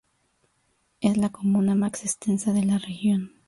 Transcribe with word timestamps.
Es 0.99 1.15
la 1.17 1.29
comuna 1.31 1.75
más 1.75 2.03
extensa 2.03 2.53
de 2.53 2.63
la 2.65 2.79
región. 2.79 3.33